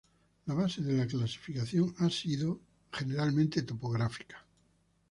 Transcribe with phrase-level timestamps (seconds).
[0.47, 2.59] La base de la clasificación ha sido
[2.91, 4.45] generalmente principalmente topográfica.